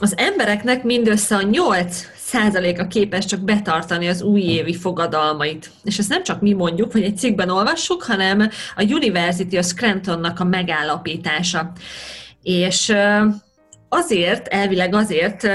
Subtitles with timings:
[0.00, 5.70] az embereknek mindössze a 8 százaléka képes csak betartani az újévi fogadalmait.
[5.84, 10.40] És ezt nem csak mi mondjuk, vagy egy cikkben olvassuk, hanem a University of Scrantonnak
[10.40, 11.72] a megállapítása.
[12.42, 12.94] És
[13.88, 15.48] azért, elvileg azért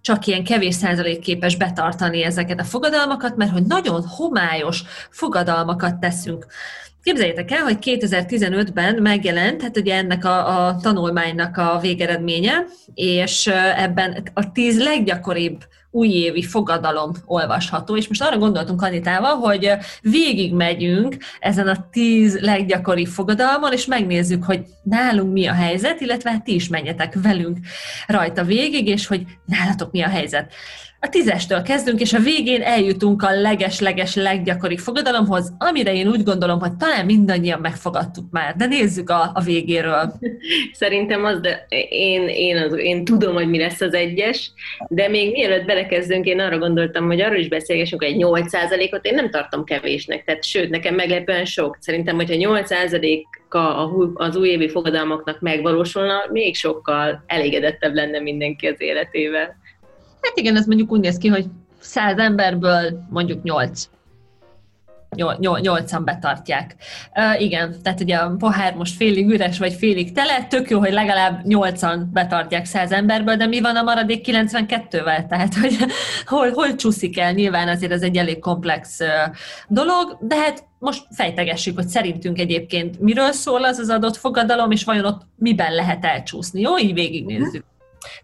[0.00, 6.46] csak ilyen kevés százalék képes betartani ezeket a fogadalmakat, mert hogy nagyon homályos fogadalmakat teszünk.
[7.02, 12.64] Képzeljétek el, hogy 2015-ben megjelent, hát ugye ennek a, a tanulmánynak a végeredménye,
[12.94, 20.54] és ebben a tíz leggyakoribb újévi fogadalom olvasható, és most arra gondoltunk Anitával, hogy végig
[20.54, 26.44] megyünk ezen a tíz leggyakoribb fogadalmon, és megnézzük, hogy nálunk mi a helyzet, illetve hát
[26.44, 27.58] ti is menjetek velünk
[28.06, 30.52] rajta végig, és hogy nálatok mi a helyzet
[31.02, 36.60] a tízestől kezdünk, és a végén eljutunk a leges-leges leggyakoribb fogadalomhoz, amire én úgy gondolom,
[36.60, 40.12] hogy talán mindannyian megfogadtuk már, de nézzük a, a végéről.
[40.72, 44.52] Szerintem az, de én, én, az, én tudom, hogy mi lesz az egyes,
[44.88, 49.14] de még mielőtt belekezdünk, én arra gondoltam, hogy arról is beszélgessünk, hogy egy 8%-ot én
[49.14, 51.76] nem tartom kevésnek, tehát sőt, nekem meglepően sok.
[51.80, 53.22] Szerintem, hogyha 8%
[54.14, 59.59] az újévi fogadalmaknak megvalósulna, még sokkal elégedettebb lenne mindenki az életével.
[60.22, 61.46] Hát igen, ez mondjuk úgy néz ki, hogy
[61.80, 63.88] száz emberből mondjuk nyolc
[65.38, 66.76] nyolcan betartják.
[67.14, 70.92] Uh, igen, tehát ugye a pohár most félig üres, vagy félig tele, tök jó, hogy
[70.92, 75.26] legalább nyolcan betartják száz emberből, de mi van a maradék 92-vel?
[75.26, 75.76] Tehát, hogy
[76.26, 77.32] hol, hol csúszik el?
[77.32, 79.06] Nyilván azért ez egy elég komplex uh,
[79.68, 84.84] dolog, de hát most fejtegessük, hogy szerintünk egyébként miről szól az az adott fogadalom, és
[84.84, 86.60] vajon ott miben lehet elcsúszni.
[86.60, 87.64] Jó, így végignézzük.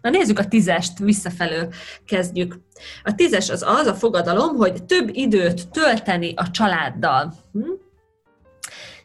[0.01, 1.73] Na nézzük a tízest, visszafelől
[2.05, 2.59] kezdjük.
[3.03, 7.33] A tízes az az a fogadalom, hogy több időt tölteni a családdal.
[7.53, 7.71] Hm?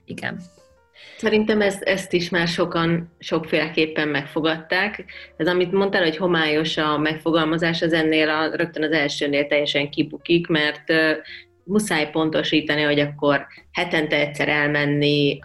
[0.04, 0.40] Igen.
[1.18, 5.04] Szerintem ezt, ezt is már sokan sokféleképpen megfogadták.
[5.36, 10.46] Ez, amit mondtál, hogy homályos a megfogalmazás, az ennél a, rögtön az elsőnél teljesen kibukik,
[10.46, 11.12] mert uh,
[11.64, 15.38] muszáj pontosítani, hogy akkor hetente egyszer elmenni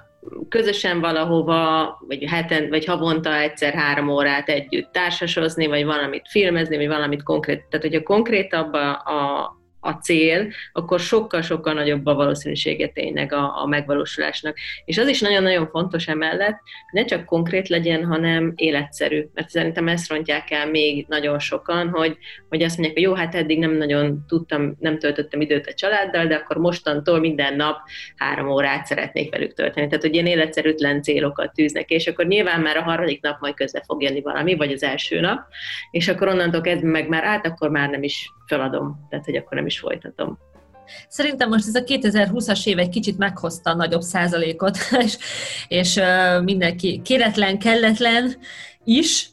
[0.49, 6.87] közösen valahova, vagy heten, vagy havonta egyszer három órát együtt társasozni, vagy valamit filmezni, vagy
[6.87, 7.65] valamit konkrét.
[7.69, 13.65] Tehát, hogyha konkrétabb a, a, a cél, akkor sokkal-sokkal nagyobb a valószínűsége tényleg a, a
[13.65, 14.57] megvalósulásnak.
[14.85, 16.59] És az is nagyon-nagyon fontos emellett,
[16.91, 19.27] ne csak konkrét legyen, hanem életszerű.
[19.33, 22.17] Mert szerintem ezt rontják el még nagyon sokan, hogy,
[22.49, 26.25] hogy azt mondják, hogy jó, hát eddig nem nagyon tudtam, nem töltöttem időt a családdal,
[26.25, 27.77] de akkor mostantól minden nap
[28.15, 29.87] három órát szeretnék velük tölteni.
[29.87, 33.83] Tehát, hogy ilyen életszerűtlen célokat tűznek, és akkor nyilván már a harmadik nap majd közbe
[33.85, 35.39] fog jönni valami, vagy az első nap,
[35.91, 39.57] és akkor onnantól kezdve meg már át, akkor már nem is feladom, tehát hogy akkor
[39.57, 40.37] nem is folytatom.
[41.07, 45.17] Szerintem most ez a 2020-as év egy kicsit meghozta a nagyobb százalékot, és,
[45.67, 45.99] és
[46.43, 48.35] mindenki kéretlen, kelletlen
[48.83, 49.29] is,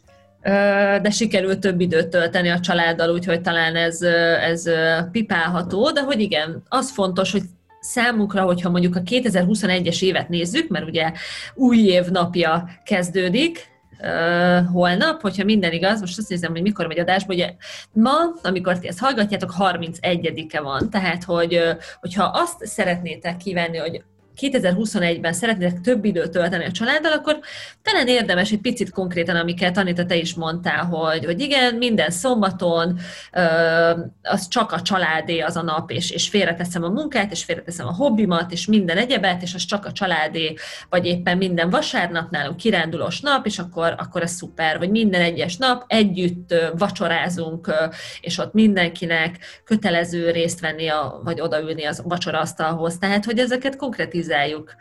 [1.02, 4.02] de sikerült több időt tölteni a családdal, úgyhogy talán ez,
[4.40, 4.70] ez
[5.10, 7.42] pipálható, de hogy igen, az fontos, hogy
[7.80, 11.12] számunkra, hogyha mondjuk a 2021-es évet nézzük, mert ugye
[11.54, 16.98] új év napja kezdődik, uh, holnap, hogyha minden igaz, most azt nézem, hogy mikor megy
[16.98, 17.54] adásba, ugye
[17.92, 18.12] ma,
[18.42, 21.60] amikor ti ezt hallgatjátok, 31-e van, tehát hogy,
[22.00, 24.02] hogyha azt szeretnétek kivenni, hogy
[24.40, 27.38] 2021-ben szeretnétek több időt tölteni a családdal, akkor
[27.82, 32.98] talán érdemes egy picit konkrétan, amiket Anita te is mondtál, hogy, hogy igen, minden szombaton
[34.22, 37.94] az csak a családé az a nap, és, és félreteszem a munkát, és félreteszem a
[37.94, 40.54] hobbimat, és minden egyebet, és az csak a családé,
[40.88, 45.56] vagy éppen minden vasárnap nálunk kirándulós nap, és akkor, akkor ez szuper, vagy minden egyes
[45.56, 47.72] nap együtt vacsorázunk,
[48.20, 52.98] és ott mindenkinek kötelező részt venni, a, vagy odaülni az vacsoraasztalhoz.
[52.98, 54.74] Tehát, hogy ezeket konkrét kritizáljuk.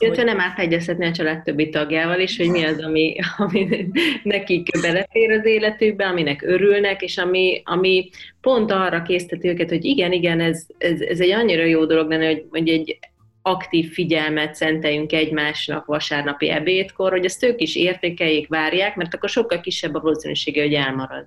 [0.00, 3.88] Illetve nem átegyeztetni a család többi tagjával is, hogy mi az, ami, ami
[4.22, 8.10] nekik belefér az életükbe, aminek örülnek, és ami, ami
[8.40, 12.26] pont arra készíteti őket, hogy igen, igen, ez, ez, ez egy annyira jó dolog lenne,
[12.26, 12.98] hogy, hogy egy
[13.42, 19.60] aktív figyelmet szenteljünk egymásnak vasárnapi ebédkor, hogy ezt ők is értékeljék, várják, mert akkor sokkal
[19.60, 21.26] kisebb a valószínűsége, hogy elmarad.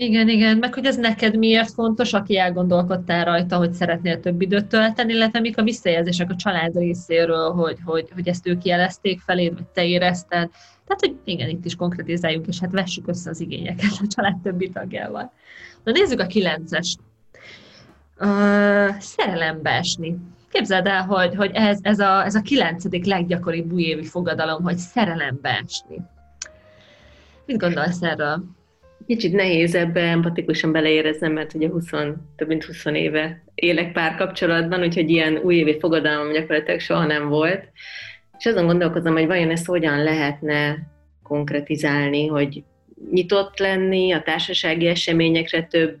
[0.00, 4.66] Igen, igen, meg hogy ez neked miért fontos, aki elgondolkodtál rajta, hogy szeretnél több időt
[4.66, 9.54] tölteni, illetve mik a visszajelzések a család részéről, hogy, hogy, hogy ezt ők jelezték feléd,
[9.54, 10.50] vagy te érezted.
[10.86, 14.68] Tehát, hogy igen, itt is konkretizáljuk, és hát vessük össze az igényeket a család többi
[14.68, 15.32] tagjával.
[15.84, 16.96] Na nézzük a kilences.
[18.20, 20.16] Uh, szerelembe esni.
[20.50, 25.60] Képzeld el, hogy, hogy ez, ez, a, ez a kilencedik leggyakoribb újévi fogadalom, hogy szerelembe
[25.62, 26.00] esni.
[27.46, 28.58] Mit gondolsz erről?
[29.06, 31.90] Kicsit nehéz ebbe empatikusan beleéreznem, mert ugye 20,
[32.36, 37.68] több mint 20 éve élek párkapcsolatban, úgyhogy ilyen újévi fogadalom gyakorlatilag soha nem volt.
[38.38, 40.78] És azon gondolkozom, hogy vajon ezt hogyan lehetne
[41.22, 42.62] konkretizálni, hogy
[43.10, 45.98] nyitott lenni a társasági eseményekre több,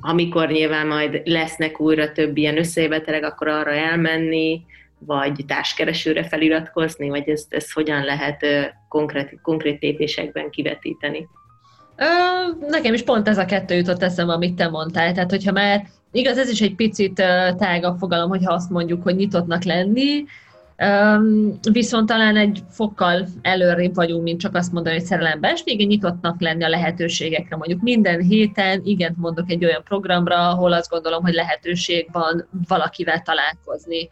[0.00, 4.64] amikor nyilván majd lesznek újra több ilyen összejövetelek, akkor arra elmenni,
[4.98, 8.46] vagy társkeresőre feliratkozni, vagy ezt, ezt hogyan lehet
[8.88, 11.28] konkrét, konkrét lépésekben kivetíteni?
[12.68, 15.12] Nekem is pont ez a kettő jutott eszem, amit te mondtál.
[15.12, 17.14] Tehát, hogyha már igaz, ez is egy picit
[17.58, 20.24] tágabb fogalom, hogyha azt mondjuk, hogy nyitottnak lenni,
[21.72, 26.40] viszont talán egy fokkal előrébb vagyunk, mint csak azt mondani, hogy szerelembe esni, igen, nyitottnak
[26.40, 27.56] lenni a lehetőségekre.
[27.56, 33.22] Mondjuk minden héten igent mondok egy olyan programra, ahol azt gondolom, hogy lehetőség van valakivel
[33.22, 34.08] találkozni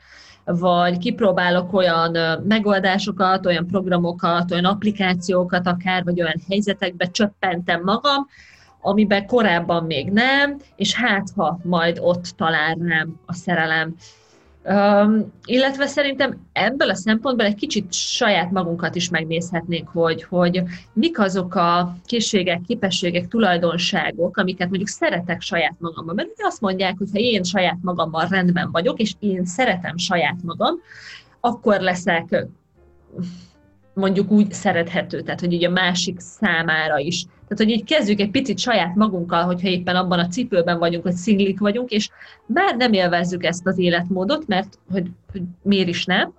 [0.58, 2.16] vagy kipróbálok olyan
[2.48, 8.26] megoldásokat, olyan programokat, olyan applikációkat akár, vagy olyan helyzetekbe csöppentem magam,
[8.80, 12.76] amiben korábban még nem, és hát ha majd ott talál
[13.26, 13.94] a szerelem.
[14.64, 20.62] Um, illetve szerintem ebből a szempontból egy kicsit saját magunkat is megnézhetnénk, hogy, hogy
[20.92, 26.14] mik azok a készségek, képességek, tulajdonságok, amiket mondjuk szeretek saját magamban.
[26.14, 30.42] Mert ugye azt mondják, hogy ha én saját magammal rendben vagyok, és én szeretem saját
[30.42, 30.74] magam,
[31.40, 32.46] akkor leszek
[33.94, 37.24] mondjuk úgy szerethető, tehát hogy ugye a másik számára is.
[37.50, 41.12] Tehát, hogy így kezdjük egy picit saját magunkkal, hogyha éppen abban a cipőben vagyunk, hogy
[41.12, 42.08] szinglik vagyunk, és
[42.46, 46.32] bár nem élvezzük ezt az életmódot, mert hogy, hogy miért is nem,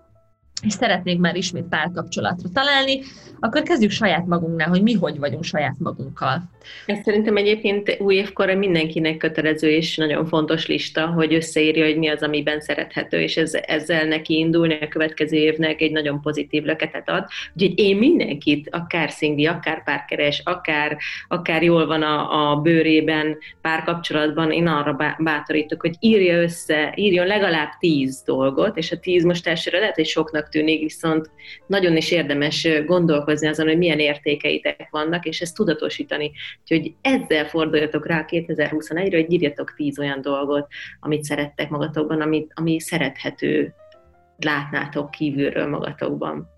[0.62, 3.02] és szeretnénk már ismét párkapcsolatra találni,
[3.40, 6.50] akkor kezdjük saját magunknál, hogy mi hogy vagyunk saját magunkkal.
[6.86, 12.08] Ez szerintem egyébként új évkorra mindenkinek kötelező és nagyon fontos lista, hogy összeírja, hogy mi
[12.08, 17.10] az, amiben szerethető, és ez, ezzel neki indulni a következő évnek egy nagyon pozitív löketet
[17.10, 17.26] ad.
[17.54, 20.98] Úgyhogy én mindenkit, akár szingli, akár párkeres, akár,
[21.28, 27.70] akár jól van a, a bőrében párkapcsolatban, én arra bátorítok, hogy írja össze, írjon legalább
[27.80, 31.30] tíz dolgot, és a tíz most elsőre lehet, hogy soknak tűnik, viszont
[31.68, 36.32] nagyon is érdemes gondolkozni azon, hogy milyen értékeitek vannak, és ezt tudatosítani.
[36.62, 40.68] Úgyhogy ezzel forduljatok rá 2021-re, hogy írjatok tíz olyan dolgot,
[41.00, 43.74] amit szerettek magatokban, amit, ami szerethető,
[44.38, 46.50] látnátok kívülről magatokban.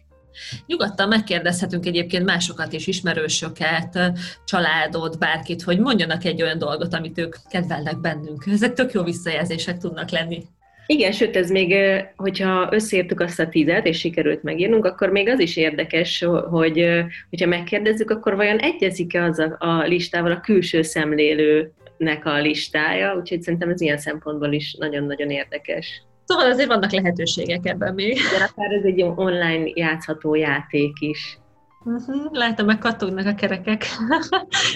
[0.66, 4.12] Nyugodtan megkérdezhetünk egyébként másokat is, ismerősöket,
[4.45, 8.45] családot, bárkit, hogy mondjanak egy olyan dolgot, amit ők kedvelnek bennünk.
[8.51, 10.44] Ezek tök jó visszajelzések tudnak lenni.
[10.85, 11.75] Igen, sőt, ez még,
[12.15, 17.47] hogyha összeértük azt a tízet, és sikerült megírnunk, akkor még az is érdekes, hogy hogyha
[17.47, 23.69] megkérdezzük, akkor vajon egyezik-e az a, a listával a külső szemlélőnek a listája, úgyhogy szerintem
[23.69, 26.01] ez ilyen szempontból is nagyon-nagyon érdekes.
[26.25, 28.13] Szóval azért vannak lehetőségek ebben még.
[28.13, 31.38] De akár ez egy online játszható játék is.
[31.85, 32.31] Uh-huh.
[32.31, 33.85] Látom, meg kattognak a kerekek.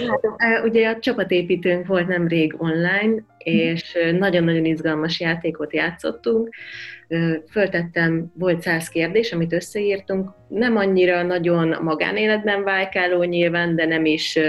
[0.08, 6.56] Látom, ugye a csapatépítőnk volt nemrég online, és nagyon-nagyon izgalmas játékot játszottunk.
[7.52, 10.30] Föltettem, volt száz kérdés, amit összeírtunk.
[10.48, 14.40] Nem annyira nagyon magánéletben válkáló nyilván, de nem is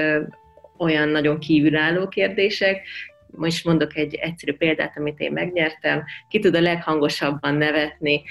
[0.79, 2.81] olyan nagyon kívülálló kérdések.
[3.27, 6.05] Most mondok egy egyszerű példát, amit én megnyertem.
[6.29, 8.23] Ki tud a leghangosabban nevetni,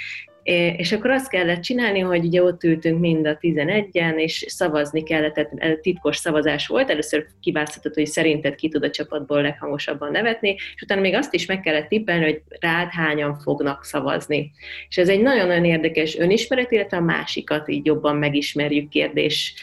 [0.77, 5.33] és akkor azt kellett csinálni, hogy ugye ott ültünk mind a 11-en, és szavazni kellett,
[5.33, 10.81] tehát titkos szavazás volt, először kiválaszthatod, hogy szerinted ki tud a csapatból leghangosabban nevetni, és
[10.81, 14.51] utána még azt is meg kellett tippelni, hogy rád hányan fognak szavazni.
[14.89, 19.53] És ez egy nagyon-nagyon érdekes önismeret, illetve a másikat így jobban megismerjük kérdés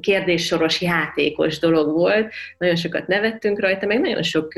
[0.00, 4.52] kérdéssoros játékos dolog volt, nagyon sokat nevettünk rajta, meg nagyon sok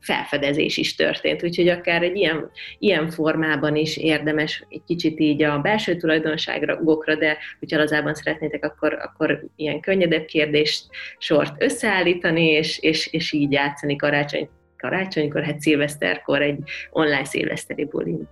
[0.00, 5.58] felfedezés is történt, úgyhogy akár egy ilyen, ilyen formában is érdemes egy kicsit így a
[5.58, 10.84] belső tulajdonságokra, de hogyha lazában szeretnétek, akkor, akkor ilyen könnyedebb kérdést
[11.18, 16.58] sort összeállítani, és, és, és így játszani karácsony, karácsonykor, hát szilveszterkor egy
[16.90, 18.28] online szilveszteri bulin.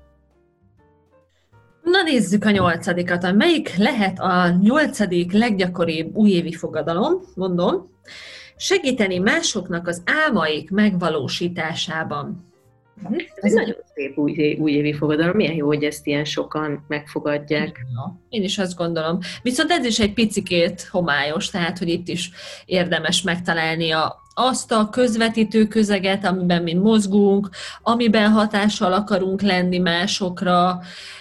[1.85, 3.33] Na nézzük a nyolcadikat.
[3.33, 7.91] Melyik lehet a nyolcadik leggyakoribb újévi fogadalom, mondom,
[8.57, 12.54] segíteni másoknak az álmaik megvalósításában.
[13.03, 13.15] Mhm.
[13.35, 17.87] Ez egy nagyon szép új, újévi fogadalom, milyen jó, hogy ezt ilyen sokan megfogadják.
[17.95, 19.19] Ja, én is azt gondolom.
[19.43, 22.31] Viszont ez is egy picikét homályos, tehát hogy itt is
[22.65, 27.51] érdemes megtalálni a, azt a közvetítő közeget, amiben mi mozgunk,
[27.83, 30.81] amiben hatással akarunk lenni másokra,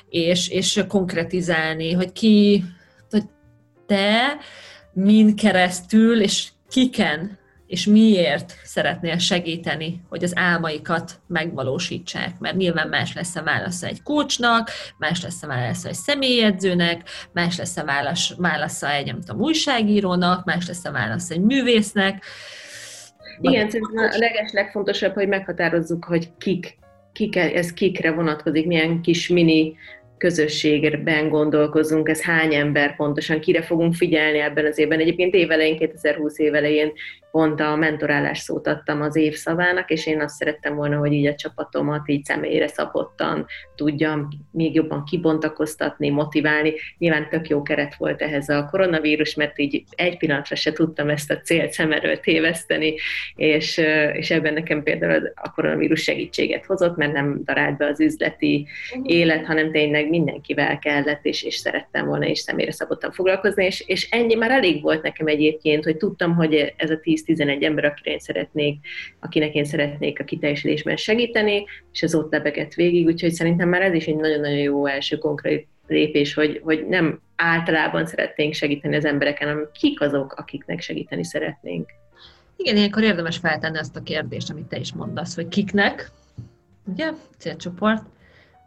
[0.10, 2.64] és, és konkretizálni, hogy ki,
[3.10, 3.24] hogy
[3.86, 4.38] te
[4.94, 7.42] min keresztül, és kiken
[7.74, 12.40] és miért szeretnél segíteni, hogy az álmaikat megvalósítsák.
[12.40, 17.02] Mert nyilván más lesz a válasza egy kócsnak, más lesz a válasza egy személyedzőnek,
[17.32, 17.86] más lesz a
[18.38, 22.24] válasza egy, nem tudom, újságírónak, más lesz a válasza egy művésznek.
[23.42, 26.78] Igen, szerintem a leges legfontosabb, hogy meghatározzuk, hogy kik,
[27.14, 29.76] kik, ez kikre vonatkozik, milyen kis mini
[30.18, 35.00] közösségben gondolkozunk, ez hány ember pontosan, kire fogunk figyelni ebben az évben.
[35.00, 36.92] Egyébként évelején, 2020 évelején
[37.34, 41.36] pont a mentorálás szót adtam az évszavának, és én azt szerettem volna, hogy így a
[41.36, 46.74] csapatomat így személyre szabottan tudjam még jobban kibontakoztatni, motiválni.
[46.98, 51.32] Nyilván tök jó keret volt ehhez a koronavírus, mert így egy pillanatra se tudtam ezt
[51.32, 52.94] a célt szem erről téveszteni,
[53.36, 53.82] és,
[54.14, 58.68] és ebben nekem például a koronavírus segítséget hozott, mert nem darált be az üzleti
[59.04, 64.10] élet, hanem tényleg mindenkivel kellett, és, és szerettem volna is személyre szabottan foglalkozni, és, és
[64.10, 68.20] ennyi már elég volt nekem egyébként, hogy tudtam, hogy ez a 10-11 ember, akire én
[68.20, 68.80] szeretnék,
[69.20, 73.94] akinek én szeretnék a kiteljesülésben segíteni, és ez ott lebegett végig, úgyhogy szerintem már ez
[73.94, 79.48] is egy nagyon-nagyon jó első konkrét lépés, hogy, hogy nem általában szeretnénk segíteni az embereken,
[79.48, 81.90] hanem kik azok, akiknek segíteni szeretnénk.
[82.56, 86.12] Igen, ilyenkor érdemes feltenni azt a kérdést, amit te is mondasz, hogy kiknek,
[86.86, 88.04] ugye, célcsoport,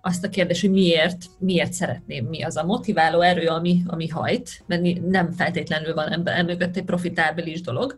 [0.07, 4.51] azt a kérdést, hogy miért, miért szeretném, mi az a motiváló erő, ami, ami hajt,
[4.67, 7.97] mert nem feltétlenül van ember mögött egy profitábilis dolog,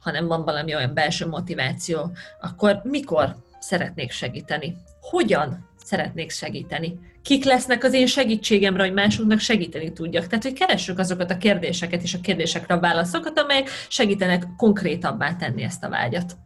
[0.00, 4.76] hanem van valami olyan belső motiváció, akkor mikor szeretnék segíteni?
[5.00, 6.98] Hogyan szeretnék segíteni?
[7.22, 10.26] Kik lesznek az én segítségemre, hogy másoknak segíteni tudjak?
[10.26, 15.62] Tehát, hogy keressük azokat a kérdéseket és a kérdésekre a válaszokat, amelyek segítenek konkrétabbá tenni
[15.62, 16.36] ezt a vágyat.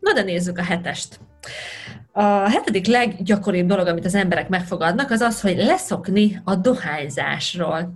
[0.00, 1.20] Na de nézzük a hetest.
[2.12, 7.92] A hetedik leggyakoribb dolog, amit az emberek megfogadnak, az az, hogy leszokni a dohányzásról.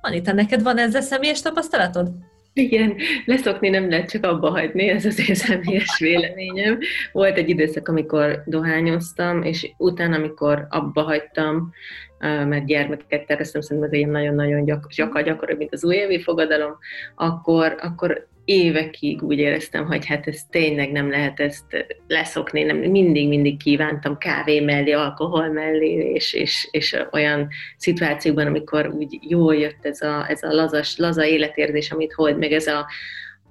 [0.00, 2.10] Anita, neked van ezzel személyes tapasztalatod?
[2.54, 6.78] Igen, leszokni nem lehet csak abba hagyni, ez az én személyes véleményem.
[7.12, 11.72] Volt egy időszak, amikor dohányoztam, és utána, amikor abba hagytam,
[12.18, 16.76] mert gyermeket terveztem, szerintem ez egy nagyon-nagyon gyak, gyakori, mint az újévi fogadalom,
[17.14, 23.56] akkor, akkor évekig úgy éreztem, hogy hát ez tényleg nem lehet ezt leszokni, nem, mindig-mindig
[23.56, 30.00] kívántam kávé mellé, alkohol mellé, és, és, és olyan szituációkban, amikor úgy jól jött ez
[30.00, 32.86] a, ez a lazas, laza életérzés, amit hoz, meg ez a,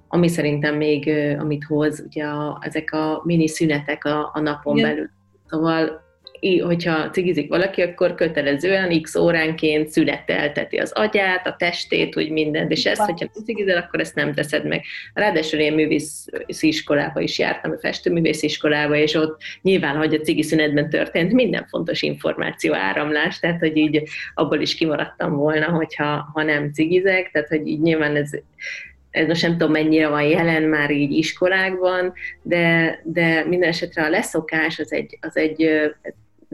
[0.08, 4.88] ami szerintem még, amit hoz, ugye a, ezek a mini szünetek a, a napon Igen.
[4.90, 5.10] belül.
[5.46, 6.02] Szóval
[6.50, 12.84] hogyha cigizik valaki, akkor kötelezően x óránként szünetelteti az agyát, a testét, úgy mindent, és
[12.84, 14.84] ezt, hogyha nem cigizel, akkor ezt nem teszed meg.
[15.14, 20.42] Ráadásul én művészi iskolába is jártam, a festőművészi iskolába, és ott nyilván, hogy a cigi
[20.42, 24.02] szünetben történt, minden fontos információ áramlás, tehát hogy így
[24.34, 28.30] abból is kimaradtam volna, hogyha ha nem cigizek, tehát hogy így nyilván ez
[29.10, 34.08] ez most nem tudom mennyire van jelen már így iskolákban, de, de minden esetre a
[34.08, 35.68] leszokás az egy, az egy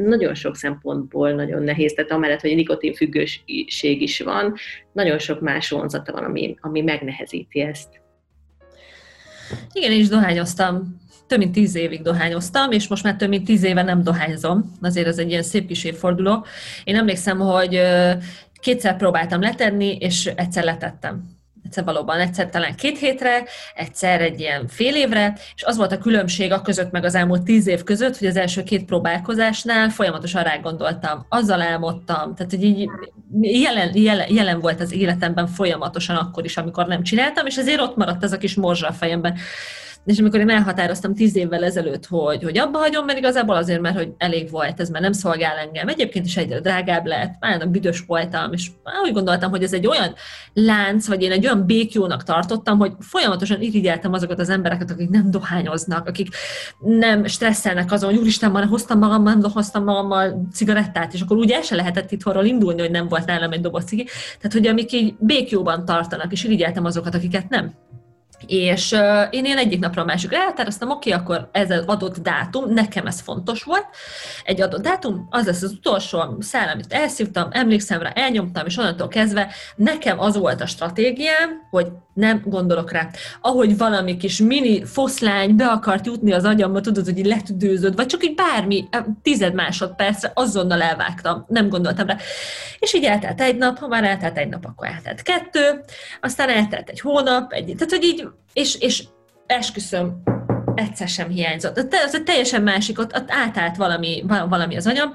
[0.07, 4.55] nagyon sok szempontból nagyon nehéz, tehát amellett, hogy nikotinfüggőség is van,
[4.93, 7.89] nagyon sok más vonzata van, ami, ami megnehezíti ezt.
[9.73, 10.97] Igen, én is dohányoztam.
[11.27, 14.73] Több mint tíz évig dohányoztam, és most már több mint tíz éve nem dohányzom.
[14.83, 16.45] Azért ez egy ilyen szép kis évforduló.
[16.85, 17.81] Én emlékszem, hogy
[18.61, 21.38] kétszer próbáltam letenni, és egyszer letettem
[21.69, 23.45] egyszer valóban egyszer talán két hétre,
[23.75, 27.43] egyszer egy ilyen fél évre, és az volt a különbség a között meg az elmúlt
[27.43, 32.65] tíz év között, hogy az első két próbálkozásnál folyamatosan rá gondoltam, azzal álmodtam, tehát hogy
[32.65, 32.89] így
[33.41, 37.97] jelen, jelen, jelen volt az életemben folyamatosan akkor is, amikor nem csináltam, és ezért ott
[37.97, 39.37] maradt ez a kis morzsa a fejemben.
[40.09, 43.97] És amikor én elhatároztam tíz évvel ezelőtt, hogy, hogy abba hagyom, mert igazából azért, mert
[43.97, 45.89] hogy elég volt, ez már nem szolgál engem.
[45.89, 48.71] Egyébként is egyre drágább lett, már büdös voltam, és
[49.05, 50.15] úgy gondoltam, hogy ez egy olyan
[50.53, 55.31] lánc, vagy én egy olyan békjónak tartottam, hogy folyamatosan irigyeltem azokat az embereket, akik nem
[55.31, 56.29] dohányoznak, akik
[56.79, 61.63] nem stresszelnek azon, hogy úristen, már hoztam magammal, hoztam magammal cigarettát, és akkor úgy el
[61.63, 64.05] se lehetett itthonról indulni, hogy nem volt nálam egy doboz cigi.
[64.41, 67.73] Tehát, hogy amik így békjóban tartanak, és irigyeltem azokat, akiket nem.
[68.47, 72.19] És uh, én ilyen egyik napra a másikra elhatároztam, oké, okay, akkor ez az adott
[72.19, 73.87] dátum, nekem ez fontos volt,
[74.45, 79.09] egy adott dátum, az lesz az utolsó szál, amit elszívtam, emlékszem rá, elnyomtam, és onnantól
[79.09, 81.89] kezdve nekem az volt a stratégiám, hogy
[82.19, 83.09] nem gondolok rá.
[83.41, 88.07] Ahogy valami kis mini foszlány be akart jutni az agyamba, tudod, hogy így letüdőzöd, vagy
[88.07, 88.89] csak így bármi,
[89.23, 92.17] tized másodpercre azonnal elvágtam, nem gondoltam rá.
[92.79, 95.81] És így eltelt egy nap, ha már eltelt egy nap, akkor eltelt kettő,
[96.21, 99.05] aztán eltelt egy hónap, egy, tehát hogy így, és, és
[99.47, 100.23] esküszöm,
[100.75, 101.77] egyszer sem hiányzott.
[101.77, 105.13] Az egy teljesen másik, ott, ott átállt valami, valami az anyam,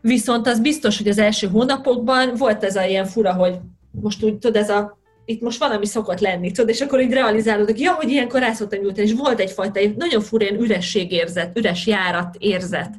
[0.00, 3.58] viszont az biztos, hogy az első hónapokban volt ez a ilyen fura, hogy
[3.90, 7.66] most úgy tudod, ez a itt most valami szokott lenni, tudod, és akkor így realizálod,
[7.66, 11.58] hogy ja, hogy ilyenkor rá szoktam nyújtani, és volt egyfajta egy nagyon furén üresség érzet,
[11.58, 12.94] üres járat érzet,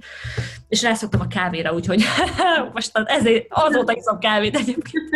[0.67, 2.03] és rászoktam a kávéra, úgyhogy
[2.73, 5.09] most ezért azóta iszom kávét egyébként.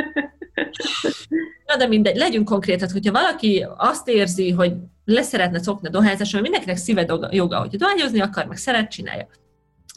[1.66, 4.74] Na de mindegy, legyünk konkrétak, hogyha valaki azt érzi, hogy
[5.06, 9.28] leszeretne szokni a dohányzásra, mindenkinek szíve joga, hogy dohányozni akar, meg szeret, csinálja.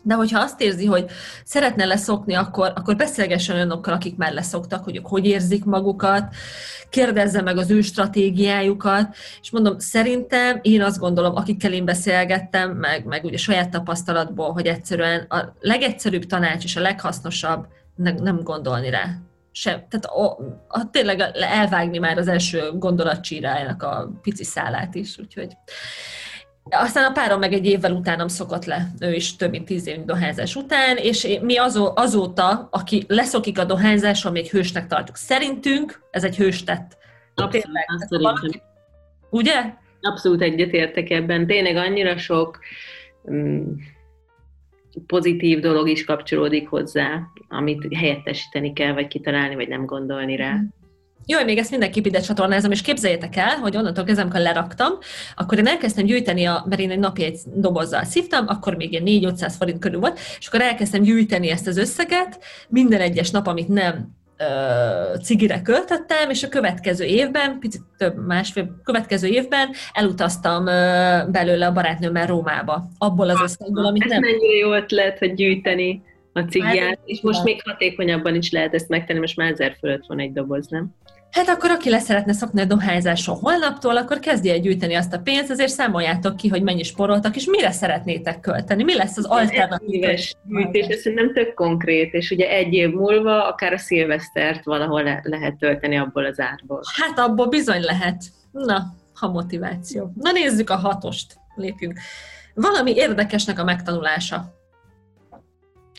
[0.07, 1.11] De hogyha azt érzi, hogy
[1.45, 6.35] szeretne leszokni, akkor, akkor beszélgessen olyanokkal, akik már leszoktak, hogy ők hogy érzik magukat,
[6.91, 13.05] kérdezze meg az ő stratégiájukat, és mondom, szerintem én azt gondolom, akikkel én beszélgettem, meg,
[13.05, 18.91] meg ugye saját tapasztalatból, hogy egyszerűen a legegyszerűbb tanács és a leghasznosabb nem, nem gondolni
[18.91, 19.19] rá.
[19.53, 19.85] Sem.
[19.89, 25.57] Tehát a, a, tényleg elvágni már az első gondolatcsírájának a pici szálát is, úgyhogy
[26.71, 30.05] aztán a párom meg egy évvel utánam szokott le, ő is több mint tíz év
[30.05, 35.17] dohányzás után, és mi azó, azóta, aki leszokik a dohányzáson, még hősnek tartjuk.
[35.17, 36.97] Szerintünk ez egy hőstett.
[38.09, 38.63] Valaki,
[39.31, 39.75] ugye?
[40.01, 41.47] Abszolút egyetértek ebben.
[41.47, 42.59] Tényleg annyira sok
[43.23, 43.77] um,
[45.07, 50.55] pozitív dolog is kapcsolódik hozzá, amit helyettesíteni kell, vagy kitalálni, vagy nem gondolni rá.
[50.55, 50.67] Mm.
[51.29, 54.93] Jó, még ezt mindenképp ide csatornázom, és képzeljétek el, hogy onnantól kezdve, amikor leraktam,
[55.37, 59.33] akkor én elkezdtem gyűjteni, a, mert én egy napi egy dobozzal szívtam, akkor még ilyen
[59.35, 63.69] 4-500 forint körül volt, és akkor elkezdtem gyűjteni ezt az összeget, minden egyes nap, amit
[63.69, 64.15] nem
[65.23, 70.65] cigire költöttem, és a következő évben, picit több másfél, következő évben elutaztam
[71.33, 74.21] belőle a barátnőmmel Rómába, abból az összegből, amit Ez nem...
[74.21, 76.03] mennyire jó ötlet, hogy gyűjteni
[76.33, 80.07] a cigját, hát, és most még hatékonyabban is lehet ezt megtenni, most már ezer fölött
[80.07, 80.95] van egy doboz, nem?
[81.31, 85.19] Hát akkor aki le szeretne szokni a dohányzáson holnaptól, akkor kezdje el gyűjteni azt a
[85.19, 90.01] pénzt, azért számoljátok ki, hogy mennyi sporoltak, és mire szeretnétek költeni, mi lesz az alternatív.
[90.49, 95.21] gyűjtés, ez nem tök konkrét, és ugye egy év múlva akár a szilvesztert valahol le-
[95.23, 96.83] lehet tölteni abból az árból.
[97.03, 98.25] Hát abból bizony lehet.
[98.51, 98.83] Na,
[99.15, 100.13] ha motiváció.
[100.15, 101.99] Na nézzük a hatost, lépjünk.
[102.55, 104.55] Valami érdekesnek a megtanulása.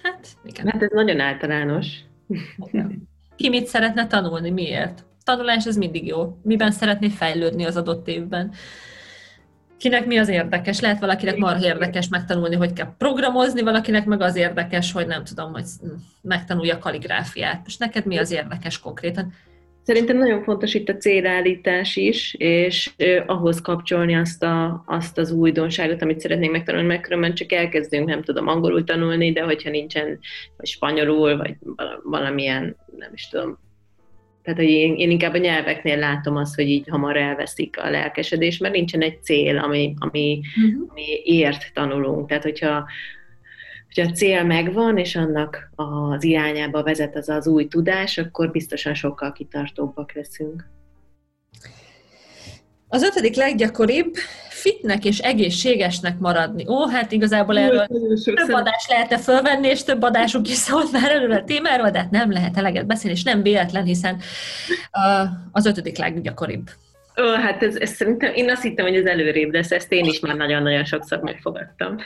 [0.03, 0.67] Hát, igen.
[0.67, 1.87] Hát ez nagyon általános.
[3.35, 5.05] Ki mit szeretne tanulni, miért?
[5.27, 6.37] Tanulás ez mindig jó.
[6.43, 8.51] Miben szeretné fejlődni az adott évben.
[9.77, 10.79] Kinek mi az érdekes?
[10.79, 15.51] Lehet valakinek marha érdekes megtanulni, hogy kell programozni, valakinek meg az érdekes, hogy nem tudom,
[15.51, 15.63] hogy
[16.21, 17.61] megtanulja kaligráfiát.
[17.65, 19.33] És neked mi az érdekes konkrétan?
[19.83, 22.91] Szerintem nagyon fontos itt a célállítás is, és
[23.25, 28.23] ahhoz kapcsolni azt, a, azt az újdonságot, amit szeretnénk megtanulni, mert különben csak elkezdünk, nem
[28.23, 30.19] tudom, angolul tanulni, de hogyha nincsen,
[30.57, 31.55] vagy spanyolul, vagy
[32.03, 33.59] valamilyen, nem is tudom,
[34.47, 38.57] tehát, hogy én, én inkább a nyelveknél látom azt, hogy így hamar elveszik a lelkesedés,
[38.57, 40.89] mert nincsen egy cél, ami, ami, uh-huh.
[40.89, 42.27] ami ért tanulunk.
[42.27, 42.87] Tehát, hogyha,
[43.85, 48.93] hogyha a cél megvan, és annak az irányába vezet az az új tudás, akkor biztosan
[48.93, 50.69] sokkal kitartóbbak leszünk.
[52.87, 54.13] Az ötödik leggyakoribb
[54.57, 56.67] fitnek és egészségesnek maradni.
[56.67, 57.87] Ó, hát igazából erről
[58.23, 62.11] több adás lehetne fölvenni, és több adásunk is szólt már erről a témáról, de hát
[62.11, 64.19] nem lehet eleget beszélni, és nem véletlen, hiszen
[65.51, 66.69] az ötödik leggyakoribb.
[67.21, 70.19] Ó, hát ez, ez szerintem, én azt hittem, hogy az előrébb lesz, ezt én is
[70.19, 71.95] már nagyon-nagyon sokszor megfogadtam.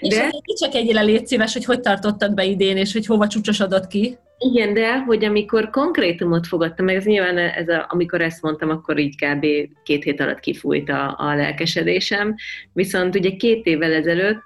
[0.00, 0.28] De...
[0.44, 4.18] És csak egyre légy szíves, hogy hogy tartottad be idén, és hogy hova csúcsosodott ki.
[4.38, 8.98] Igen, de hogy amikor konkrétumot fogadtam meg, ez nyilván ez a, amikor ezt mondtam, akkor
[8.98, 9.46] így kb.
[9.82, 12.34] két hét alatt kifújt a, a lelkesedésem.
[12.72, 14.44] Viszont ugye két évvel ezelőtt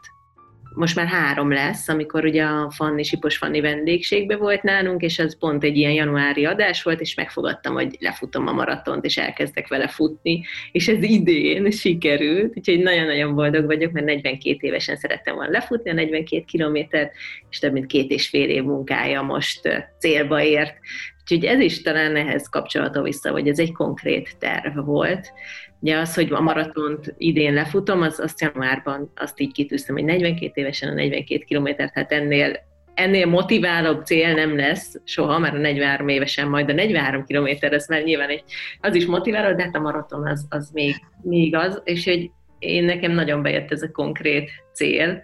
[0.75, 5.39] most már három lesz, amikor ugye a Fanni, Sipos Fanni vendégségbe volt nálunk, és az
[5.39, 9.89] pont egy ilyen januári adás volt, és megfogadtam, hogy lefutom a maratont, és elkezdek vele
[9.89, 15.91] futni, és ez idén sikerült, úgyhogy nagyon-nagyon boldog vagyok, mert 42 évesen szerettem volna lefutni
[15.91, 17.13] a 42 kilométert,
[17.51, 19.61] és több mint két és fél év munkája most
[19.99, 20.75] célba ért.
[21.21, 25.33] Úgyhogy ez is talán ehhez kapcsolható vissza, hogy ez egy konkrét terv volt,
[25.81, 30.61] Ugye az, hogy a maratont idén lefutom, az, azt januárban azt így kitűztem, hogy 42
[30.61, 32.57] évesen a 42 kilométert, hát ennél,
[32.95, 37.89] ennél motiválóbb cél nem lesz soha, mert a 43 évesen majd a 43 kilométer, ez
[37.89, 38.45] már nyilván egy,
[38.81, 42.85] az is motiváló, de hát a maraton az, az még, még az, és hogy én
[42.85, 45.23] nekem nagyon bejött ez a konkrét cél,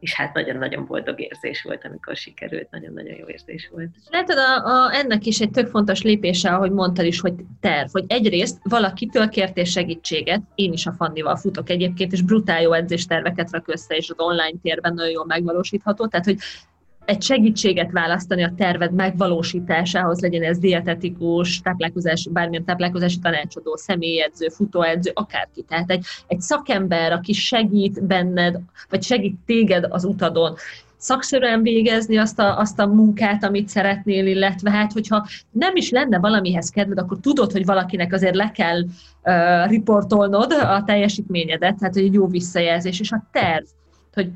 [0.00, 3.88] és hát nagyon-nagyon boldog érzés volt, amikor sikerült, nagyon-nagyon jó érzés volt.
[4.10, 8.04] Látod, a, a, ennek is egy tök fontos lépése, ahogy mondtad is, hogy terv, hogy
[8.06, 13.68] egyrészt valakitől kértél segítséget, én is a Fannival futok egyébként, és brutál jó edzésterveket rak
[13.68, 16.38] össze, és az online térben nagyon jól megvalósítható, tehát hogy
[17.04, 25.10] egy segítséget választani a terved megvalósításához, legyen ez dietetikus, táplálkozás, bármilyen táplálkozási tanácsadó, személyedző, futóedző,
[25.14, 25.64] akárki.
[25.68, 30.54] Tehát egy, egy szakember, aki segít benned, vagy segít téged az utadon,
[30.96, 36.18] szakszerűen végezni azt a, azt a munkát, amit szeretnél, illetve hát, hogyha nem is lenne
[36.18, 42.04] valamihez kedved, akkor tudod, hogy valakinek azért le kell uh, riportolnod a teljesítményedet, tehát hogy
[42.04, 43.64] egy jó visszajelzés, és a terv,
[44.14, 44.30] hogy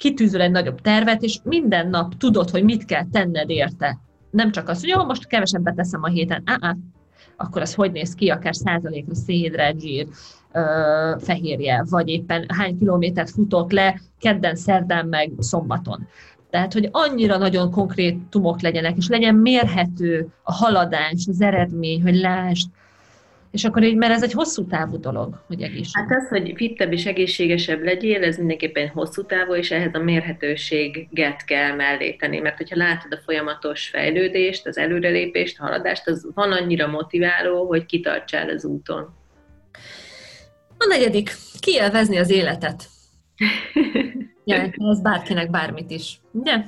[0.00, 3.98] kitűzöl egy nagyobb tervet, és minden nap tudod, hogy mit kell tenned érte.
[4.30, 6.76] Nem csak az, hogy jó, most kevesebbet teszem a héten, ah,
[7.36, 10.06] akkor az hogy néz ki, akár százalékra szénhidrát, zsír,
[11.18, 16.06] fehérje, vagy éppen hány kilométert futok le kedden, szerdán, meg szombaton.
[16.50, 22.14] Tehát, hogy annyira nagyon konkrét tumok legyenek, és legyen mérhető a haladás, az eredmény, hogy
[22.14, 22.70] lásd,
[23.50, 25.92] és akkor így, mert ez egy hosszú távú dolog, hogy egészség.
[25.92, 31.44] Hát az, hogy fittebb és egészségesebb legyél, ez mindenképpen hosszú távú, és ehhez a mérhetőséget
[31.44, 36.52] kell mellé tenni, mert hogyha látod a folyamatos fejlődést, az előrelépést, a haladást, az van
[36.52, 39.14] annyira motiváló, hogy kitartsál az úton.
[40.78, 42.84] A negyedik, kielvezni az életet.
[44.44, 44.56] Ja,
[44.90, 46.20] ez bárkinek bármit is.
[46.32, 46.64] Ugye?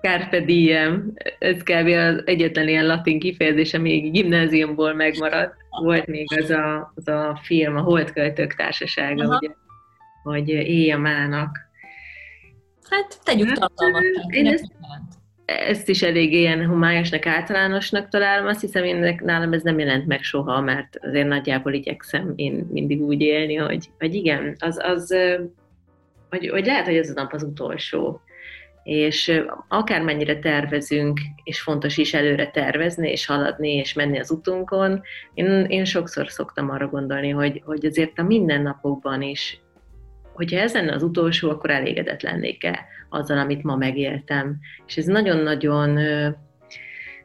[0.00, 1.86] Carpe diem, ez kb.
[1.86, 5.54] az egyetlen ilyen latin kifejezés, ami gimnáziumból megmaradt.
[5.82, 9.38] Volt még az a, az a film, a Holdköltők Társasága, Aha.
[9.40, 9.54] ugye,
[10.22, 11.58] hogy éj a mának.
[12.90, 14.02] Hát tegyük hát, tartalmat.
[14.28, 14.64] Én ezt,
[15.44, 18.46] ezt is elég ilyen homályosnak, általánosnak találom.
[18.46, 23.02] Azt hiszem, én nálam ez nem jelent meg soha, mert azért nagyjából igyekszem én mindig
[23.02, 25.14] úgy élni, hogy, hogy igen, az, az
[26.30, 28.20] hogy, hogy lehet, hogy ez a nap az utolsó.
[28.82, 35.02] És akármennyire tervezünk, és fontos is előre tervezni, és haladni, és menni az utunkon,
[35.34, 39.60] én, én sokszor szoktam arra gondolni, hogy, hogy azért a mindennapokban is,
[40.32, 44.58] hogyha ez lenne az utolsó, akkor elégedett lennék-e azzal, amit ma megéltem.
[44.86, 45.98] És ez nagyon-nagyon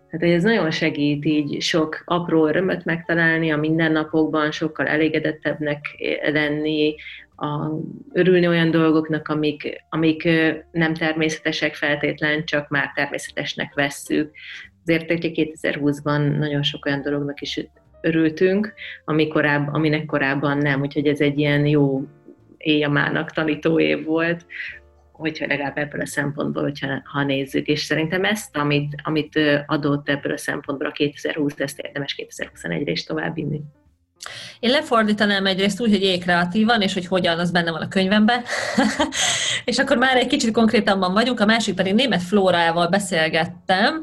[0.10, 5.86] tehát ez nagyon segít így sok apró örömöt megtalálni a mindennapokban, sokkal elégedettebbnek
[6.32, 6.96] lenni,
[7.36, 7.70] a,
[8.14, 10.30] örülni olyan dolgoknak, amik, amik
[10.72, 14.32] nem természetesek feltétlen, csak már természetesnek vesszük.
[14.86, 17.68] Azért, hogy 2020-ban nagyon sok olyan dolognak is
[18.02, 18.74] örültünk,
[19.06, 22.04] ami korább, aminek korábban nem, úgyhogy ez egy ilyen jó
[22.58, 24.46] éjjamának tanító év volt,
[25.12, 27.68] hogyha legalább ebből a szempontból, hogyha, ha nézzük.
[27.68, 33.04] És szerintem ezt, amit, amit adott ebből a szempontból a 2020, ezt érdemes 2021-re is
[33.04, 33.62] továbbvinni.
[34.60, 38.44] Én lefordítanám egyrészt úgy, hogy éj kreatívan, és hogy hogyan, az benne van a könyvemben.
[39.66, 44.02] és akkor már egy kicsit konkrétabban vagyunk, a másik pedig német Flórával beszélgettem,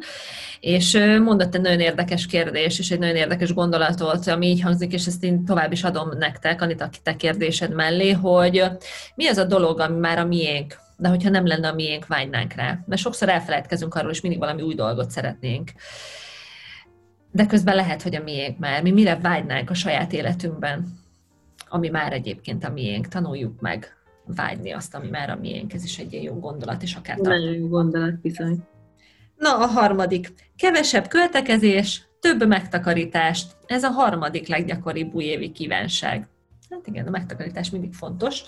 [0.60, 5.06] és mondott egy nagyon érdekes kérdés, és egy nagyon érdekes gondolatot, ami így hangzik, és
[5.06, 8.64] ezt én tovább is adom nektek, Anita, te kérdésed mellé, hogy
[9.14, 12.52] mi az a dolog, ami már a miénk, de hogyha nem lenne a miénk, vágynánk
[12.52, 12.78] rá.
[12.86, 15.70] Mert sokszor elfelejtkezünk arról, és mindig valami új dolgot szeretnénk
[17.32, 18.82] de közben lehet, hogy a miénk már.
[18.82, 20.98] Mi mire vágynánk a saját életünkben,
[21.68, 23.08] ami már egyébként a miénk.
[23.08, 25.72] Tanuljuk meg vágyni azt, ami már a miénk.
[25.74, 28.62] Ez is egy ilyen jó gondolat, és akár Nagyon jó gondolat, bizony.
[29.36, 30.32] Na, a harmadik.
[30.56, 33.56] Kevesebb költekezés, több megtakarítást.
[33.66, 36.28] Ez a harmadik leggyakoribb újévi kívánság.
[36.70, 38.42] Hát igen, a megtakarítás mindig fontos.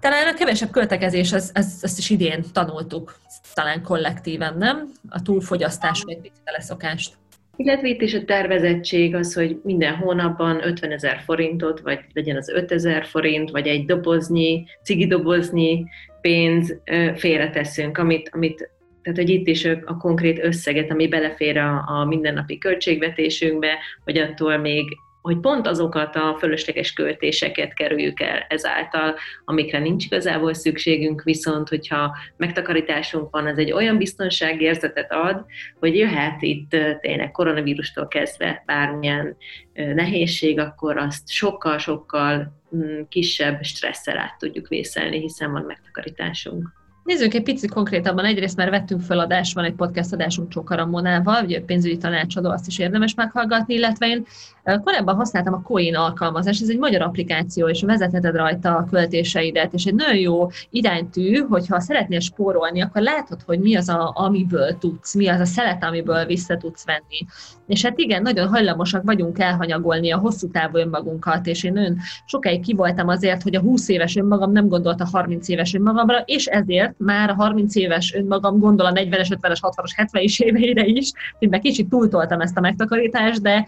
[0.00, 3.18] Talán a kevesebb költekezés, az, az, azt is idén tanultuk,
[3.54, 4.92] talán kollektíven, nem?
[5.08, 7.14] A túlfogyasztás, vagy egy leszokást.
[7.56, 12.48] Illetve itt is a tervezettség az, hogy minden hónapban 50 ezer forintot, vagy legyen az
[12.48, 15.84] 5 ezer forint, vagy egy doboznyi, cigidoboznyi
[16.20, 16.80] pénz
[17.14, 18.70] félreteszünk, amit, amit
[19.02, 24.56] tehát, hogy itt is a konkrét összeget, ami belefér a, a mindennapi költségvetésünkbe, vagy attól
[24.56, 24.84] még
[25.22, 32.16] hogy pont azokat a fölösleges költéseket kerüljük el ezáltal, amikre nincs igazából szükségünk, viszont hogyha
[32.36, 35.44] megtakarításunk van, ez egy olyan biztonságérzetet ad,
[35.78, 39.36] hogy jöhet itt tényleg koronavírustól kezdve bármilyen
[39.72, 46.80] nehézség, akkor azt sokkal-sokkal mm, kisebb stresszel át tudjuk vészelni, hiszen van megtakarításunk.
[47.04, 48.24] Nézzük egy picit konkrétabban.
[48.24, 52.66] Egyrészt már vettünk fel adást, van egy podcast adásunk Csókara Monával, ugye pénzügyi tanácsadó, azt
[52.66, 54.26] is érdemes meghallgatni, illetve én
[54.64, 59.84] korábban használtam a Coin alkalmazást, ez egy magyar applikáció, és vezetheted rajta a költéseidet, és
[59.84, 65.14] egy nagyon jó iránytű, hogyha szeretnél spórolni, akkor látod, hogy mi az, a, amiből tudsz,
[65.14, 67.26] mi az a szelet, amiből vissza tudsz venni.
[67.66, 71.96] És hát igen, nagyon hajlamosak vagyunk elhanyagolni a hosszú távú önmagunkat, és én nagyon
[72.26, 76.46] sokáig kivoltam azért, hogy a 20 éves önmagam nem gondolt a 30 éves önmagamra, és
[76.46, 81.48] ezért már a 30 éves önmagam gondol a 40-es, 50-es, 60-as, 70-es éveire is, hogy
[81.48, 83.66] meg kicsit túltoltam ezt a megtakarítást, de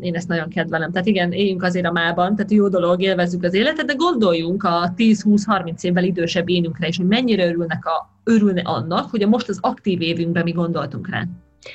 [0.00, 0.92] én ezt nagyon kedvelem.
[0.92, 4.92] Tehát igen, éljünk azért a mában, tehát jó dolog, élvezzük az életet, de gondoljunk a
[4.96, 9.58] 10-20-30 évvel idősebb énünkre is, hogy mennyire örülnek a, örülne annak, hogy a most az
[9.60, 11.24] aktív évünkben mi gondoltunk rá.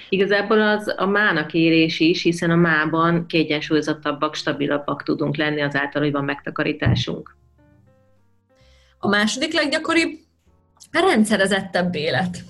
[0.10, 6.12] Igazából az a mának érés is, hiszen a mában kiegyensúlyozottabbak, stabilabbak tudunk lenni azáltal, hogy
[6.12, 7.36] van megtakarításunk.
[8.99, 10.19] A második leggyakoribb
[10.91, 12.43] A rendszerezettebb élet.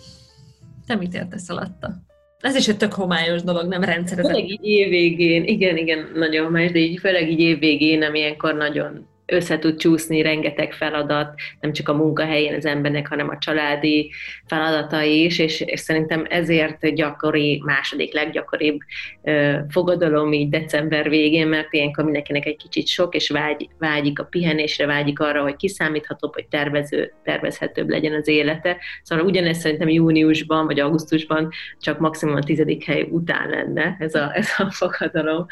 [0.85, 2.09] Te mit értesz alatta?
[2.41, 4.31] Ez is egy tök homályos dolog, nem rendszerezett.
[4.31, 9.07] Főleg így évvégén, igen, igen, nagyon homályos, de így főleg így évvégén, ami ilyenkor nagyon
[9.31, 14.11] össze tud csúszni rengeteg feladat, nem csak a munkahelyén az embernek, hanem a családi
[14.45, 18.77] feladatai is, és, és szerintem ezért gyakori, második leggyakoribb
[19.23, 24.23] ö, fogadalom így december végén, mert ilyenkor mindenkinek egy kicsit sok, és vágy, vágyik a
[24.23, 28.77] pihenésre, vágyik arra, hogy kiszámíthatóbb, hogy tervező, tervezhetőbb legyen az élete.
[29.03, 34.31] Szóval ugyanezt szerintem júniusban vagy augusztusban csak maximum a tizedik hely után lenne ez a,
[34.33, 35.45] ez a fogadalom.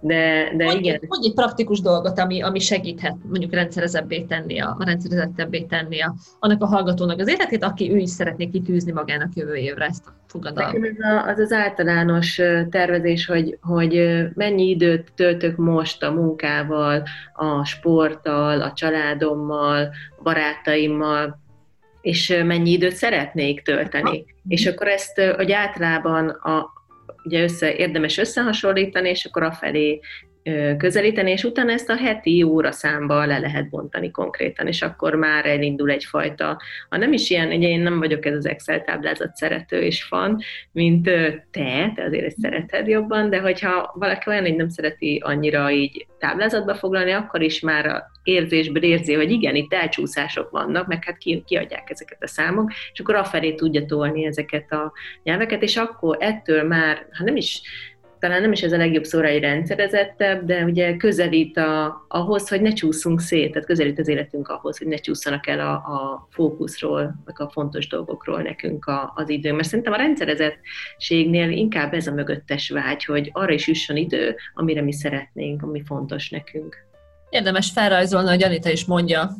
[0.00, 1.00] De, de hogy, igen.
[1.08, 6.14] Hogy egy praktikus dolgot, ami, ami segíthet mondjuk rendszerezebbé tenni, a, a rendszerezettebbé tenni a,
[6.38, 10.12] annak a hallgatónak az életét, aki ő is szeretné kitűzni magának jövő évre ezt a
[10.26, 10.72] fogadalmat.
[10.72, 17.02] Nekem ez a, az az általános tervezés, hogy, hogy mennyi időt töltök most a munkával,
[17.32, 21.40] a sporttal, a családommal, a barátaimmal,
[22.00, 24.24] és mennyi időt szeretnék tölteni.
[24.48, 26.72] És akkor ezt, hogy általában a,
[27.24, 30.00] ugye össze, érdemes összehasonlítani, és akkor afelé
[30.76, 35.90] közelíteni, és utána ezt a heti óraszámba le lehet bontani konkrétan, és akkor már elindul
[35.90, 40.02] egyfajta, ha nem is ilyen, ugye én nem vagyok ez az Excel táblázat szerető és
[40.02, 41.04] fan, mint
[41.50, 46.06] te, te azért ezt szereted jobban, de hogyha valaki olyan, hogy nem szereti annyira így
[46.18, 51.18] táblázatba foglalni, akkor is már a érzésből érzi, hogy igen, itt elcsúszások vannak, meg hát
[51.18, 56.16] ki, kiadják ezeket a számok, és akkor afelé tudja tolni ezeket a nyelveket, és akkor
[56.20, 57.62] ettől már, ha nem is
[58.22, 62.60] talán nem is ez a legjobb szóra egy rendszerezettebb, de ugye közelít a, ahhoz, hogy
[62.60, 67.14] ne csúszunk szét, tehát közelít az életünk ahhoz, hogy ne csúszanak el a, a fókuszról,
[67.24, 69.52] meg a fontos dolgokról nekünk a, az idő.
[69.52, 74.82] Mert szerintem a rendszerezettségnél inkább ez a mögöttes vágy, hogy arra is jusson idő, amire
[74.82, 76.91] mi szeretnénk, ami fontos nekünk.
[77.32, 79.36] Érdemes felrajzolni, hogy Anita is mondja,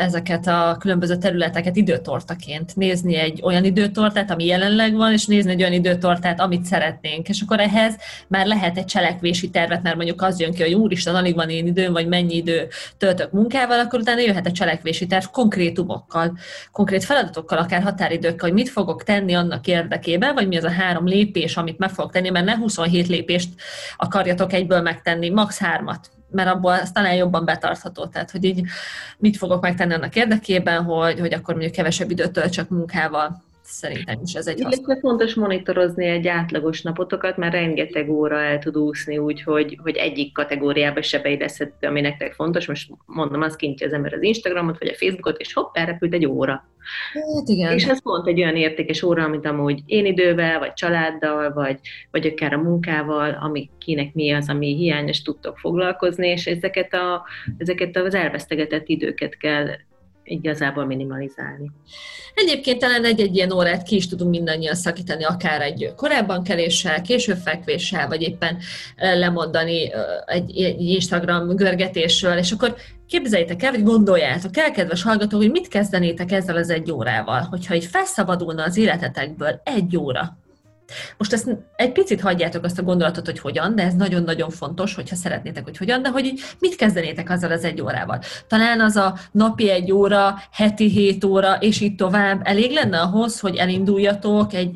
[0.00, 2.76] ezeket a különböző területeket időtortaként.
[2.76, 7.28] Nézni egy olyan időtortát, ami jelenleg van, és nézni egy olyan időtortát, amit szeretnénk.
[7.28, 7.96] És akkor ehhez
[8.28, 11.66] már lehet egy cselekvési tervet, mert mondjuk az jön ki, hogy úristen, alig van én
[11.66, 16.38] időm, vagy mennyi idő töltök munkával, akkor utána jöhet a cselekvési terv konkrétumokkal,
[16.72, 21.06] konkrét feladatokkal, akár határidőkkel, hogy mit fogok tenni annak érdekében, vagy mi az a három
[21.06, 23.48] lépés, amit meg fogok tenni, mert ne 27 lépést
[23.96, 25.58] akarjatok egyből megtenni, max.
[25.58, 28.06] hármat mert abból az talán jobban betartható.
[28.06, 28.64] Tehát, hogy így
[29.18, 33.42] mit fogok megtenni annak érdekében, hogy, hogy akkor mondjuk kevesebb időt töltsök munkával.
[33.70, 38.76] Szerintem is ez egy Illetve fontos monitorozni egy átlagos napotokat, mert rengeteg óra el tud
[38.76, 42.66] úszni úgy, hogy, hogy egyik kategóriába se beilleszthető, ami nektek fontos.
[42.66, 46.26] Most mondom, az kintja az ember az Instagramot, vagy a Facebookot, és hopp, elrepült egy
[46.26, 46.68] óra.
[47.12, 47.72] Hát igen.
[47.72, 51.78] És ez pont egy olyan értékes óra, amit amúgy én idővel, vagy családdal, vagy,
[52.10, 57.24] vagy akár a munkával, ami kinek mi az, ami hiányos tudtok foglalkozni, és ezeket, a,
[57.58, 59.66] ezeket az elvesztegetett időket kell
[60.24, 61.70] igazából minimalizálni.
[62.34, 67.36] Egyébként talán egy-egy ilyen órát ki is tudunk mindannyian szakítani, akár egy korábban keléssel, később
[67.36, 68.58] fekvéssel, vagy éppen
[68.96, 69.90] lemondani
[70.26, 72.74] egy, Instagram görgetésről, és akkor
[73.06, 77.74] képzeljétek el, vagy gondoljátok el, kedves hallgatók, hogy mit kezdenétek ezzel az egy órával, hogyha
[77.74, 80.38] így felszabadulna az életetekből egy óra,
[81.16, 85.16] most ezt egy picit hagyjátok azt a gondolatot, hogy hogyan, de ez nagyon-nagyon fontos, hogyha
[85.16, 88.20] szeretnétek, hogy hogyan, de hogy mit kezdenétek azzal az egy órával.
[88.46, 93.40] Talán az a napi egy óra, heti hét óra, és így tovább elég lenne ahhoz,
[93.40, 94.70] hogy elinduljatok egy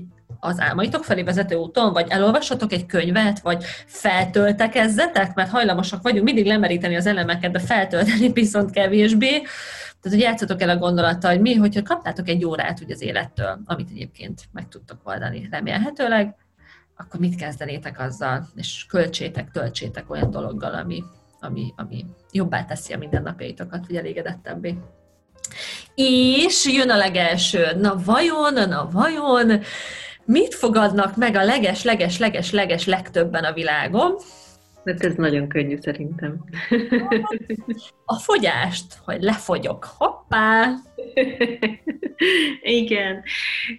[0.45, 6.47] az álmaitok felé vezető úton, vagy elolvassatok egy könyvet, vagy feltöltekezzetek, mert hajlamosak vagyunk mindig
[6.47, 9.43] lemeríteni az elemeket, de feltölteni viszont kevésbé.
[10.05, 13.61] Tehát, hogy játszatok el a gondolattal, hogy mi, hogyha kaptátok egy órát ugye az élettől,
[13.65, 16.35] amit egyébként meg tudtok oldani remélhetőleg,
[16.97, 21.05] akkor mit kezdenétek azzal, és költsétek, töltsétek olyan dologgal, ami,
[21.41, 24.79] ami, ami jobbá teszi a mindennapjaitokat, vagy elégedettebbé.
[25.95, 29.61] És jön a legelső, na vajon, na vajon,
[30.25, 34.17] mit fogadnak meg a leges, leges, leges, leges legtöbben a világon?
[34.85, 36.45] Hát ez nagyon könnyű szerintem.
[38.05, 39.85] A fogyást, hogy lefogyok.
[39.99, 40.75] Hoppá!
[42.63, 43.23] Igen.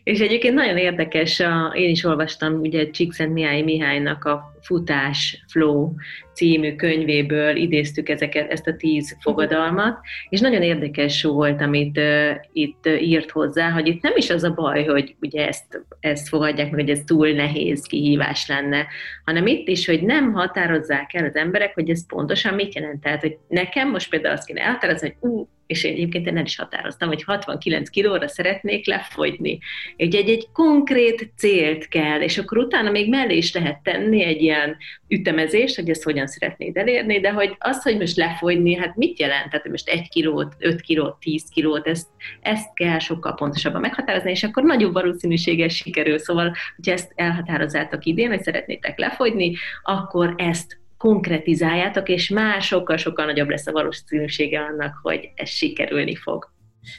[0.03, 5.93] És egyébként nagyon érdekes, a, én is olvastam ugye Csíkszent Mihály Mihálynak a Futás Flow
[6.35, 12.87] című könyvéből idéztük ezeket, ezt a tíz fogadalmat, és nagyon érdekes volt, amit uh, itt
[12.99, 16.79] írt hozzá, hogy itt nem is az a baj, hogy ugye ezt, ezt fogadják meg,
[16.79, 18.87] hogy ez túl nehéz kihívás lenne,
[19.25, 23.01] hanem itt is, hogy nem határozzák el az emberek, hogy ez pontosan mit jelent.
[23.01, 26.45] Tehát, hogy nekem most például azt kéne elhatározni, hogy ú, és én egyébként én el
[26.45, 29.59] is határoztam, hogy 69 kilóra szeretnék lefogyni.
[29.95, 34.41] Egy, egy, egy konkrét célt kell, és akkor utána még mellé is lehet tenni egy
[34.41, 39.19] ilyen ütemezést, hogy ezt hogyan szeretnéd elérni, de hogy az, hogy most lefogyni, hát mit
[39.19, 39.49] jelent?
[39.49, 42.07] Tehát most egy kilót, öt kilót, tíz kilót, ezt,
[42.41, 46.17] ezt kell sokkal pontosabban meghatározni, és akkor nagyobb valószínűséggel sikerül.
[46.17, 53.49] Szóval, hogyha ezt elhatározzátok idén, hogy szeretnétek lefogyni, akkor ezt konkretizáljátok, és már sokkal-sokkal nagyobb
[53.49, 56.51] lesz a valószínűsége annak, hogy ez sikerülni fog.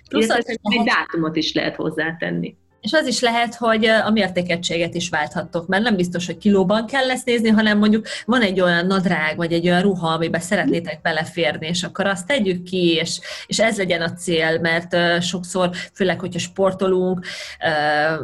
[0.08, 2.56] Plusz az, egy dátumot is lehet hozzátenni.
[2.86, 7.06] És az is lehet, hogy a mértékegységet is válthattok, mert nem biztos, hogy kilóban kell
[7.06, 11.66] lesz nézni, hanem mondjuk van egy olyan nadrág, vagy egy olyan ruha, amiben szeretnétek beleférni,
[11.66, 16.38] és akkor azt tegyük ki, és, és ez legyen a cél, mert sokszor, főleg, hogyha
[16.38, 17.26] sportolunk,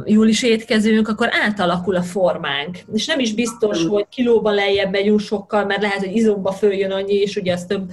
[0.05, 2.79] jól is étkezünk, akkor átalakul a formánk.
[2.93, 7.15] És nem is biztos, hogy kilóban lejjebb megyünk sokkal, mert lehet, hogy izomba följön annyi,
[7.15, 7.91] és ugye az több,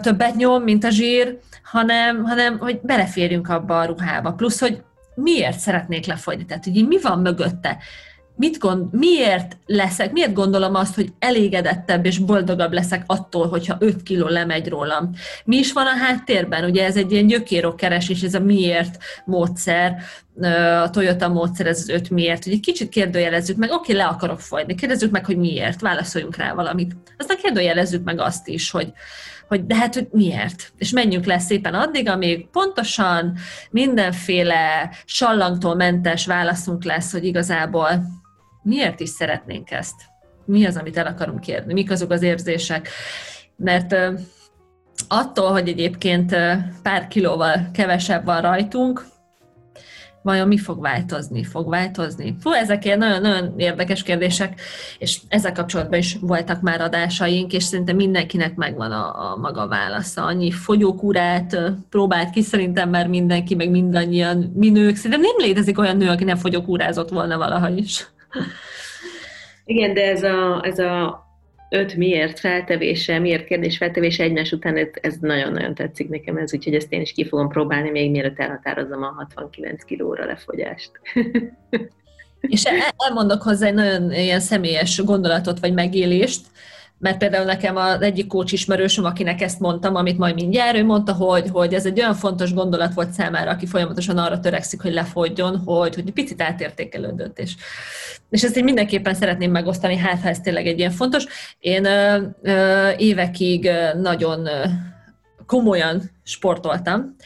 [0.00, 4.32] többet nyom, mint a zsír, hanem, hanem hogy beleférjünk abba a ruhába.
[4.32, 4.82] Plusz, hogy
[5.14, 7.78] miért szeretnék lefogyni, tehát hogy mi van mögötte,
[8.40, 14.02] mit gond, miért leszek, miért gondolom azt, hogy elégedettebb és boldogabb leszek attól, hogyha 5
[14.02, 15.10] kiló lemegy rólam.
[15.44, 16.64] Mi is van a háttérben?
[16.64, 19.96] Ugye ez egy ilyen gyökérokkeresés, ez a miért módszer,
[20.82, 22.46] a Toyota módszer, ez az öt miért.
[22.46, 26.96] Ugye kicsit kérdőjelezzük meg, oké, le akarok fogyni, kérdezzük meg, hogy miért, válaszoljunk rá valamit.
[27.18, 28.92] Aztán kérdőjelezzük meg azt is, hogy,
[29.50, 30.72] hogy de hát, hogy miért?
[30.78, 33.36] És menjünk le szépen addig, amíg pontosan
[33.70, 37.88] mindenféle sallangtól mentes válaszunk lesz, hogy igazából
[38.62, 39.94] miért is szeretnénk ezt?
[40.44, 41.72] Mi az, amit el akarunk kérni?
[41.72, 42.88] Mik azok az érzések?
[43.56, 43.96] Mert
[45.08, 46.36] attól, hogy egyébként
[46.82, 49.06] pár kilóval kevesebb van rajtunk,
[50.22, 51.44] vajon mi fog változni?
[51.44, 52.36] Fog változni?
[52.40, 54.60] Fú, ezek ilyen nagyon-nagyon érdekes kérdések,
[54.98, 60.24] és ezzel kapcsolatban is voltak már adásaink, és szerintem mindenkinek megvan a, a maga válasza.
[60.24, 61.56] Annyi fogyókúrát
[61.90, 64.96] próbált ki, szerintem már mindenki, meg mindannyian minők.
[64.96, 68.06] Szerintem nem létezik olyan nő, aki nem fogyókúrázott volna valaha is.
[69.64, 71.22] Igen, de ez a, ez a
[71.70, 76.92] öt miért feltevése, miért kérdés feltevése egymás után, ez, nagyon-nagyon tetszik nekem ez, úgyhogy ezt
[76.92, 80.90] én is ki fogom próbálni, még mielőtt elhatározom a 69 kilóra lefogyást.
[82.40, 82.64] És
[82.96, 86.46] elmondok hozzá egy nagyon ilyen személyes gondolatot vagy megélést,
[87.00, 91.12] mert például nekem az egyik kócs ismerősöm, akinek ezt mondtam, amit majd mindjárt, ő mondta,
[91.12, 95.58] hogy, hogy ez egy olyan fontos gondolat volt számára, aki folyamatosan arra törekszik, hogy lefogyjon,
[95.58, 97.38] hogy, hogy picit átértékelődött.
[97.38, 97.54] És,
[98.30, 101.24] és ezt én mindenképpen szeretném megosztani, hát ha ez tényleg egy ilyen fontos.
[101.58, 104.64] Én ö, ö, évekig nagyon ö,
[105.46, 107.16] komolyan sportoltam,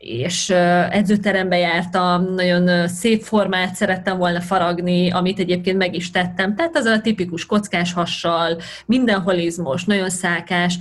[0.00, 0.50] és
[0.90, 6.56] edzőterembe jártam, nagyon szép formát szerettem volna faragni, amit egyébként meg is tettem.
[6.56, 10.78] Tehát az a tipikus kockás hassal, mindenhol izmos, nagyon szákás,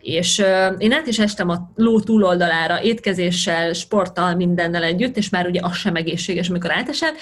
[0.00, 0.44] és
[0.78, 5.76] én át is estem a ló túloldalára étkezéssel, sporttal, mindennel együtt, és már ugye az
[5.76, 7.14] sem egészséges, amikor átesett.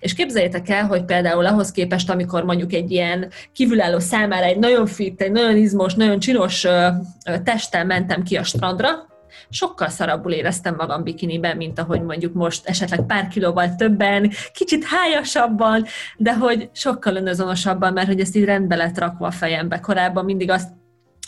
[0.00, 4.86] És képzeljétek el, hogy például ahhoz képest, amikor mondjuk egy ilyen kívülálló számára egy nagyon
[4.86, 6.66] fit, egy nagyon izmos, nagyon csinos
[7.44, 9.16] testtel mentem ki a strandra,
[9.50, 15.84] sokkal szarabbul éreztem magam bikiniben, mint ahogy mondjuk most esetleg pár kilóval többen, kicsit hájasabban,
[16.16, 19.80] de hogy sokkal önazonosabban, mert hogy ezt így rendbe lett rakva a fejembe.
[19.80, 20.77] Korábban mindig azt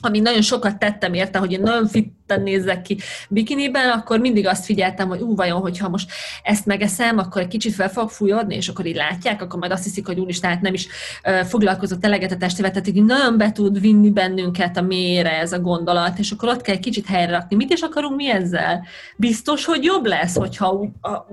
[0.00, 4.64] ami nagyon sokat tettem érte, hogy én nagyon fitten nézzek ki bikiniben, akkor mindig azt
[4.64, 6.10] figyeltem, hogy ú, vajon, hogyha most
[6.42, 9.84] ezt megeszem, akkor egy kicsit fel fog fújódni, és akkor így látják, akkor majd azt
[9.84, 10.86] hiszik, hogy úristen, hát nem is
[11.24, 15.52] uh, foglalkozott eleget a testével, tehát így nagyon be tud vinni bennünket a mélyre ez
[15.52, 17.56] a gondolat, és akkor ott kell egy kicsit helyre rakni.
[17.56, 18.84] Mit is akarunk mi ezzel?
[19.16, 21.26] Biztos, hogy jobb lesz, hogyha úgy, a,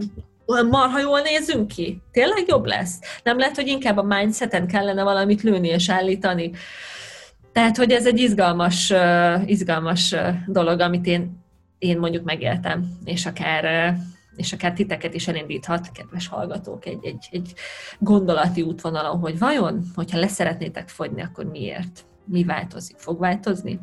[0.69, 2.01] marha jól nézünk ki?
[2.11, 2.99] Tényleg jobb lesz?
[3.23, 6.51] Nem lehet, hogy inkább a mindseten kellene valamit lőni és állítani?
[7.57, 8.93] Tehát, hogy ez egy izgalmas,
[9.45, 10.15] izgalmas
[10.47, 11.43] dolog, amit én,
[11.77, 13.95] én mondjuk megéltem, és akár,
[14.35, 17.53] és akár titeket is elindíthat, kedves hallgatók, egy, egy, egy
[17.99, 22.05] gondolati útvonalon, hogy vajon, hogyha leszeretnétek fogyni, akkor miért?
[22.25, 22.97] Mi változik?
[22.97, 23.79] Fog változni?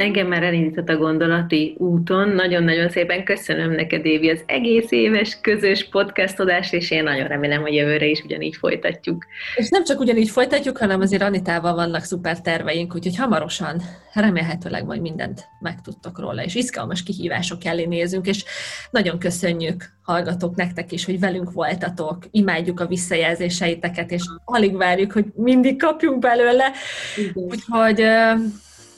[0.00, 2.28] Engem már elindított a gondolati úton.
[2.28, 7.74] Nagyon-nagyon szépen köszönöm neked, Évi, az egész éves közös podcastodást, és én nagyon remélem, hogy
[7.74, 9.24] jövőre is ugyanígy folytatjuk.
[9.54, 13.82] És nem csak ugyanígy folytatjuk, hanem azért Anitával vannak szuper terveink, úgyhogy hamarosan
[14.12, 18.44] remélhetőleg majd mindent megtudtok róla, és izgalmas kihívások elé nézünk, és
[18.90, 25.24] nagyon köszönjük hallgatók nektek is, hogy velünk voltatok, imádjuk a visszajelzéseiteket, és alig várjuk, hogy
[25.34, 26.70] mindig kapjunk belőle.
[27.16, 27.32] Igen.
[27.34, 28.04] Úgyhogy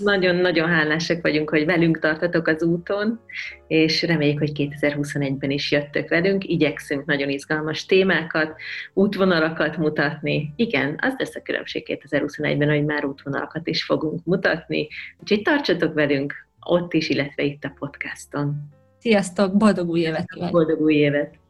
[0.02, 3.20] nagyon-nagyon hálásak vagyunk, hogy velünk tartatok az úton,
[3.66, 6.44] és reméljük, hogy 2021-ben is jöttök velünk.
[6.44, 8.54] Igyekszünk nagyon izgalmas témákat,
[8.94, 10.52] útvonalakat mutatni.
[10.56, 14.88] Igen, az lesz a különbség 2021-ben, hogy már útvonalakat is fogunk mutatni.
[15.20, 16.34] Úgyhogy tartsatok velünk
[16.66, 18.54] ott is, illetve itt a podcaston.
[18.98, 20.24] Sziasztok, boldog új évet!
[20.50, 21.41] Boldog új évet!